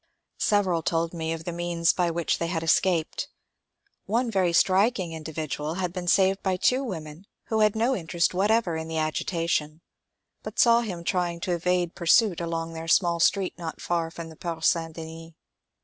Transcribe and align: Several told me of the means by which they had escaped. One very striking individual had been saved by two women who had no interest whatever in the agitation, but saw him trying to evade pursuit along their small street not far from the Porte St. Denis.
Several 0.39 0.81
told 0.81 1.13
me 1.13 1.31
of 1.31 1.43
the 1.43 1.51
means 1.51 1.93
by 1.93 2.09
which 2.09 2.39
they 2.39 2.47
had 2.47 2.63
escaped. 2.63 3.27
One 4.07 4.31
very 4.31 4.51
striking 4.51 5.13
individual 5.13 5.75
had 5.75 5.93
been 5.93 6.07
saved 6.07 6.41
by 6.41 6.57
two 6.57 6.83
women 6.83 7.27
who 7.49 7.59
had 7.59 7.75
no 7.75 7.95
interest 7.95 8.33
whatever 8.33 8.75
in 8.75 8.87
the 8.87 8.97
agitation, 8.97 9.81
but 10.41 10.57
saw 10.57 10.81
him 10.81 11.03
trying 11.03 11.39
to 11.41 11.51
evade 11.51 11.93
pursuit 11.93 12.41
along 12.41 12.73
their 12.73 12.87
small 12.87 13.19
street 13.19 13.53
not 13.59 13.79
far 13.79 14.09
from 14.09 14.29
the 14.29 14.35
Porte 14.35 14.65
St. 14.65 14.91
Denis. 14.95 15.33